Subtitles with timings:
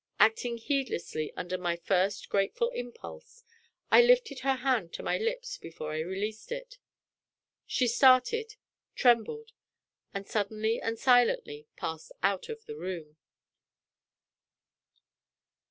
[0.19, 3.43] Acting heedlessly under my first grateful impulse,
[3.91, 6.79] I lifted her hand to my lips before I released it.
[7.67, 8.55] She started
[8.95, 9.51] trembled
[10.11, 13.17] and suddenly and silently passed out of the room.